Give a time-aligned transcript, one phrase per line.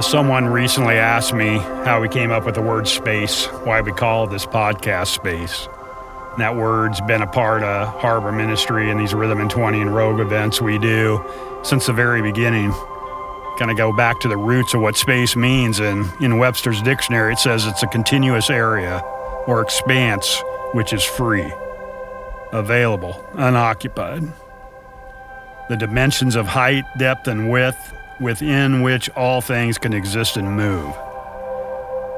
[0.00, 4.26] someone recently asked me how we came up with the word space, why we call
[4.26, 5.68] this podcast space.
[6.32, 9.94] And that word's been a part of Harbor Ministry and these Rhythm and 20 and
[9.94, 11.22] Rogue events we do
[11.62, 12.72] since the very beginning.
[13.58, 15.80] Kind of go back to the roots of what space means.
[15.80, 19.00] And in Webster's dictionary, it says it's a continuous area
[19.46, 20.42] or expanse
[20.72, 21.52] which is free,
[22.52, 24.24] available, unoccupied.
[25.68, 30.94] The dimensions of height, depth, and width within which all things can exist and move,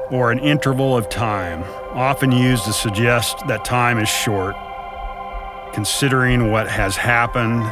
[0.09, 4.55] or an interval of time, often used to suggest that time is short,
[5.73, 7.63] considering what has happened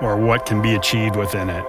[0.00, 1.64] or what can be achieved within it.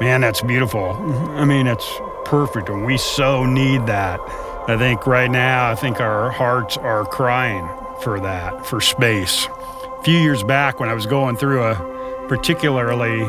[0.00, 0.92] Man, that's beautiful.
[1.36, 1.88] I mean, it's
[2.24, 4.20] perfect, and we so need that.
[4.68, 7.68] I think right now, I think our hearts are crying
[8.02, 9.46] for that, for space.
[9.46, 13.24] A few years back, when I was going through a particularly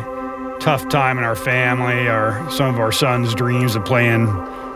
[0.67, 2.09] tough time in our family.
[2.09, 4.25] Our some of our sons' dreams of playing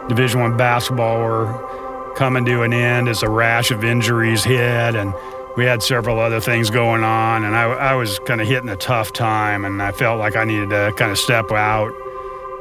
[0.07, 5.13] Division One basketball were coming to an end as a rash of injuries hit, and
[5.57, 7.43] we had several other things going on.
[7.43, 10.45] And I, I was kind of hitting a tough time, and I felt like I
[10.45, 11.91] needed to kind of step out,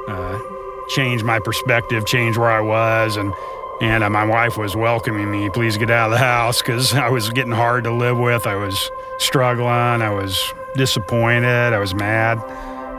[0.08, 0.36] uh,
[0.88, 3.32] change my perspective, change where I was, and.
[3.82, 7.08] And uh, my wife was welcoming me, please get out of the house, because I
[7.08, 8.46] was getting hard to live with.
[8.46, 10.02] I was struggling.
[10.02, 11.72] I was disappointed.
[11.72, 12.36] I was mad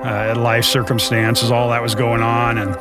[0.03, 2.57] uh, life circumstances, all that was going on.
[2.57, 2.75] And,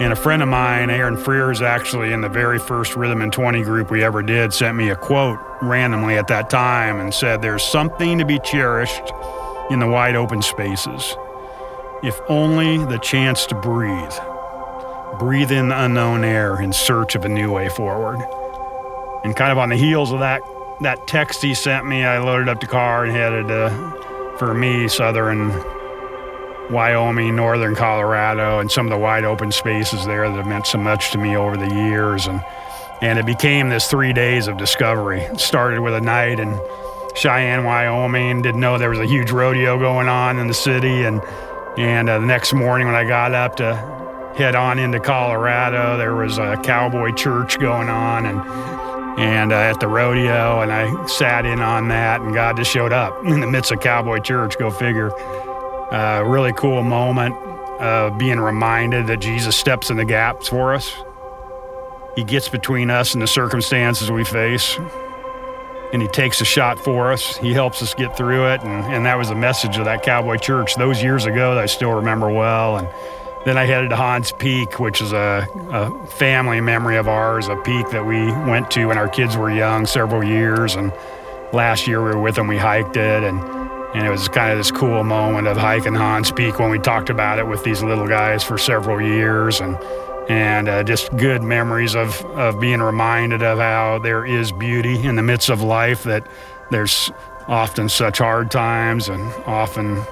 [0.00, 3.62] and a friend of mine, Aaron Frears, actually in the very first Rhythm and 20
[3.62, 7.62] group we ever did, sent me a quote randomly at that time and said, There's
[7.62, 9.12] something to be cherished
[9.70, 11.16] in the wide open spaces.
[12.02, 14.14] If only the chance to breathe.
[15.18, 18.18] Breathe in the unknown air in search of a new way forward.
[19.22, 20.42] And kind of on the heels of that,
[20.80, 23.70] that text he sent me, I loaded up the car and headed uh,
[24.38, 25.50] for me, Southern
[26.70, 30.78] Wyoming, northern Colorado, and some of the wide open spaces there that have meant so
[30.78, 32.26] much to me over the years.
[32.26, 32.42] And,
[33.00, 35.20] and it became this three days of discovery.
[35.20, 36.58] It started with a night in
[37.14, 38.42] Cheyenne, Wyoming.
[38.42, 41.04] Didn't know there was a huge rodeo going on in the city.
[41.04, 41.20] And,
[41.76, 43.74] and uh, the next morning when I got up to
[44.36, 48.26] head on into Colorado, there was a cowboy church going on.
[48.26, 48.84] And
[49.16, 52.92] and uh, at the rodeo, and I sat in on that, and God just showed
[52.92, 54.58] up in the midst of cowboy church.
[54.58, 55.12] Go figure.
[55.90, 57.34] A really cool moment
[57.80, 60.94] of being reminded that Jesus steps in the gaps for us.
[62.16, 64.78] He gets between us and the circumstances we face,
[65.92, 67.36] and He takes a shot for us.
[67.36, 70.36] He helps us get through it, and, and that was the message of that cowboy
[70.36, 72.78] church those years ago that I still remember well.
[72.78, 72.88] And
[73.44, 77.56] then I headed to Hahns Peak, which is a, a family memory of ours, a
[77.56, 80.76] peak that we went to when our kids were young, several years.
[80.76, 80.92] And
[81.52, 83.63] last year we were with them, we hiked it, and
[83.94, 87.10] and it was kind of this cool moment of hiking Hahns Peak when we talked
[87.10, 89.78] about it with these little guys for several years and
[90.28, 95.16] and uh, just good memories of, of being reminded of how there is beauty in
[95.16, 96.26] the midst of life, that
[96.70, 97.10] there's
[97.46, 100.02] often such hard times and often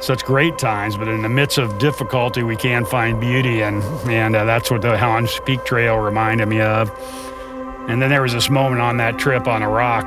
[0.00, 4.36] such great times, but in the midst of difficulty, we can find beauty, and, and
[4.36, 6.90] uh, that's what the Hahns Peak Trail reminded me of.
[7.88, 10.04] And then there was this moment on that trip on a rock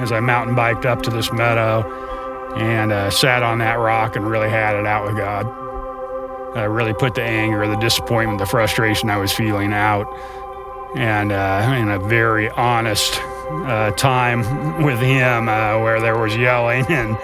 [0.00, 2.09] as I mountain biked up to this meadow
[2.56, 5.46] and uh, sat on that rock and really had it out with God.
[6.56, 10.06] I really put the anger, the disappointment, the frustration I was feeling out,
[10.96, 16.84] and uh, in a very honest uh, time with Him, uh, where there was yelling
[16.88, 17.16] and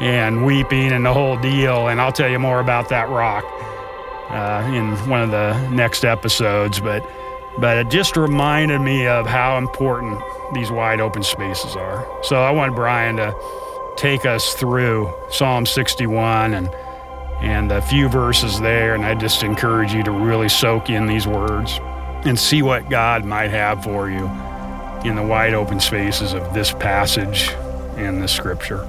[0.00, 1.86] and weeping and the whole deal.
[1.86, 3.44] And I'll tell you more about that rock
[4.30, 7.08] uh, in one of the next episodes, but.
[7.58, 10.18] But it just reminded me of how important
[10.54, 12.08] these wide open spaces are.
[12.22, 13.34] So I want Brian to
[13.96, 16.70] take us through Psalm 61 and
[17.40, 21.26] and a few verses there and I just encourage you to really soak in these
[21.26, 21.80] words
[22.24, 24.30] and see what God might have for you
[25.04, 27.50] in the wide open spaces of this passage
[27.96, 28.88] and the scripture.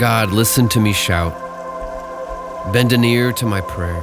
[0.00, 1.34] God, listen to me shout.
[2.72, 4.00] Bend an ear to my prayer.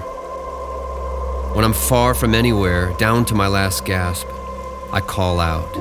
[1.55, 4.27] When I'm far from anywhere, down to my last gasp,
[4.93, 5.73] I call out.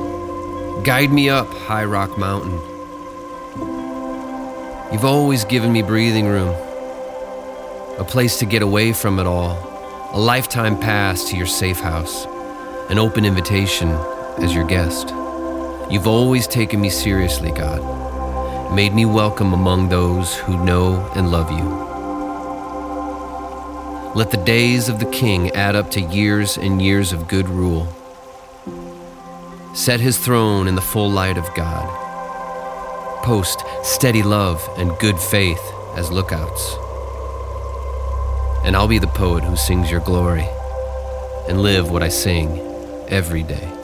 [0.82, 2.58] Guide me up, High Rock Mountain.
[4.90, 6.56] You've always given me breathing room,
[7.98, 9.52] a place to get away from it all,
[10.14, 12.24] a lifetime pass to your safe house,
[12.88, 13.90] an open invitation
[14.38, 15.10] as your guest.
[15.90, 18.05] You've always taken me seriously, God,
[18.72, 21.86] made me welcome among those who know and love you.
[24.14, 27.86] Let the days of the king add up to years and years of good rule.
[29.74, 31.86] Set his throne in the full light of God.
[33.22, 35.60] Post steady love and good faith
[35.96, 36.76] as lookouts.
[38.64, 40.48] And I'll be the poet who sings your glory
[41.48, 42.58] and live what I sing
[43.08, 43.75] every day.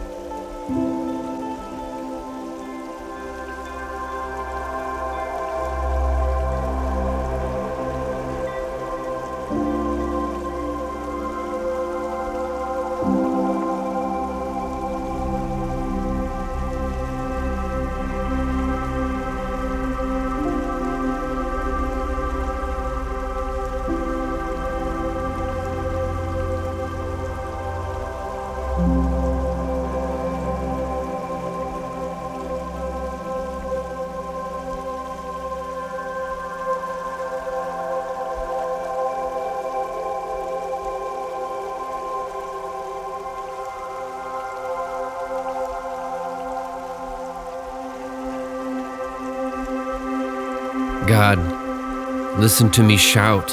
[51.06, 53.48] God, listen to me shout.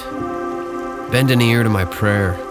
[1.11, 2.48] Bend an ear to my prayer.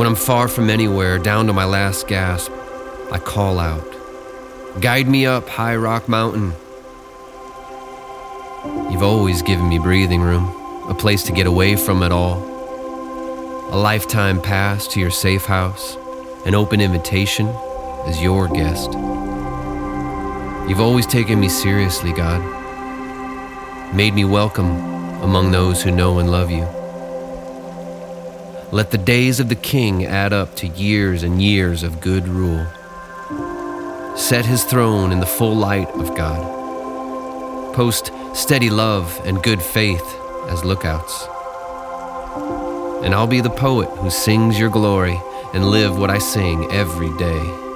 [0.00, 2.50] When I'm far from anywhere, down to my last gasp,
[3.12, 3.84] I call out.
[4.80, 6.54] Guide me up High Rock Mountain.
[8.90, 10.44] You've always given me breathing room,
[10.88, 12.38] a place to get away from it all.
[13.74, 15.98] A lifetime pass to your safe house,
[16.46, 17.48] an open invitation
[18.06, 18.92] as your guest.
[20.66, 22.40] You've always taken me seriously, God
[23.94, 24.70] made me welcome
[25.20, 26.79] among those who know and love you.
[28.72, 32.64] Let the days of the king add up to years and years of good rule.
[34.16, 37.74] Set his throne in the full light of God.
[37.74, 40.04] Post steady love and good faith
[40.48, 41.26] as lookouts.
[43.04, 45.20] And I'll be the poet who sings your glory
[45.52, 47.69] and live what I sing every day.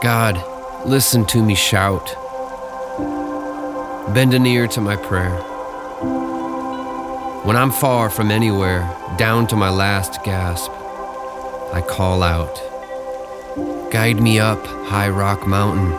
[0.00, 0.40] God,
[0.86, 2.14] listen to me shout.
[4.14, 5.36] Bend an ear to my prayer.
[7.42, 10.70] When I'm far from anywhere, down to my last gasp,
[11.74, 12.62] I call out.
[13.90, 15.90] Guide me up High Rock Mountain.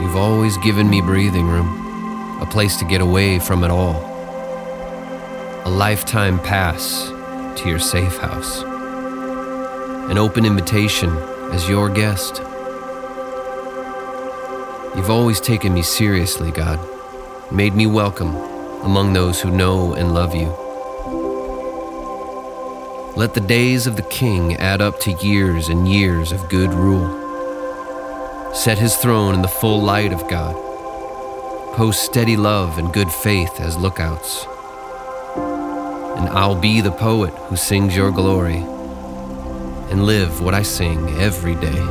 [0.00, 4.00] You've always given me breathing room, a place to get away from it all.
[5.64, 7.08] A lifetime pass
[7.60, 8.71] to your safe house
[10.10, 11.10] an open invitation
[11.52, 12.38] as your guest.
[14.96, 16.80] You've always taken me seriously, God,
[17.52, 18.34] made me welcome
[18.82, 20.48] among those who know and love you.
[23.16, 27.20] Let the days of the king add up to years and years of good rule.
[28.54, 30.54] Set his throne in the full light of God.
[31.74, 34.46] Post steady love and good faith as lookouts.
[36.18, 38.62] And I'll be the poet who sings your glory
[39.92, 41.84] and live what I sing every day.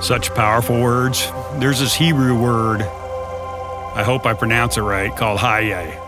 [0.00, 1.30] Such powerful words.
[1.58, 5.98] There's this Hebrew word, I hope I pronounce it right, called haye,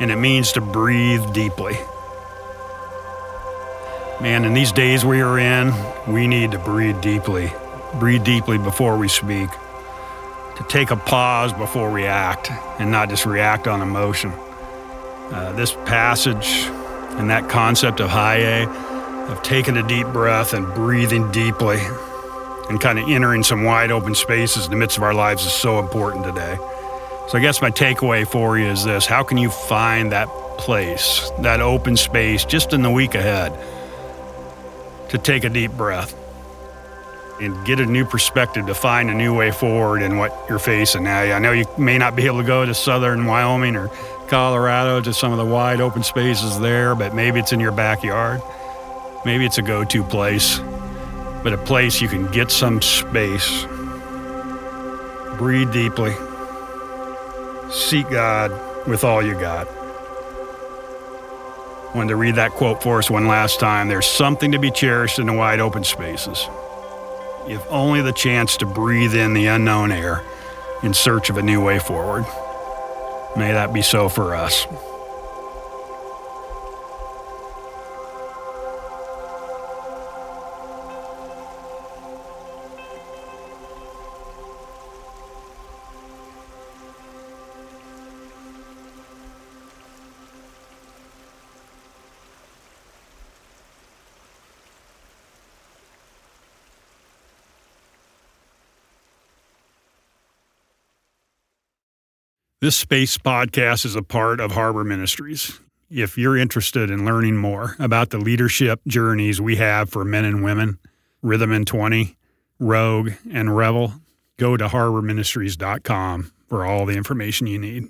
[0.00, 1.74] and it means to breathe deeply.
[4.22, 5.74] Man, in these days we are in,
[6.10, 7.52] we need to breathe deeply.
[8.00, 9.50] Breathe deeply before we speak
[10.56, 14.32] to take a pause before react and not just react on emotion.
[15.30, 16.68] Uh, this passage
[17.18, 18.66] and that concept of haye
[19.28, 21.78] of taking a deep breath and breathing deeply
[22.68, 25.52] and kind of entering some wide open spaces in the midst of our lives is
[25.52, 26.56] so important today.
[27.28, 31.30] So I guess my takeaway for you is this how can you find that place,
[31.40, 33.52] that open space just in the week ahead
[35.08, 36.14] to take a deep breath
[37.40, 41.04] and get a new perspective to find a new way forward in what you're facing
[41.04, 41.20] now.
[41.20, 43.88] I know you may not be able to go to southern Wyoming or
[44.28, 48.40] Colorado to some of the wide open spaces there, but maybe it's in your backyard.
[49.24, 50.60] Maybe it's a go to place,
[51.42, 53.64] but a place you can get some space,
[55.38, 56.14] breathe deeply,
[57.70, 58.52] seek God
[58.86, 59.66] with all you got.
[61.94, 63.88] Wanted to read that quote for us one last time.
[63.88, 66.48] There's something to be cherished in the wide open spaces.
[67.46, 70.24] If only the chance to breathe in the unknown air
[70.82, 72.24] in search of a new way forward.
[73.36, 74.66] May that be so for us.
[102.64, 105.60] This space podcast is a part of Harbor Ministries.
[105.90, 110.42] If you're interested in learning more about the leadership journeys we have for men and
[110.42, 110.78] women,
[111.20, 112.16] Rhythm and 20,
[112.58, 113.92] Rogue, and Revel,
[114.38, 117.88] go to harborministries.com for all the information you need.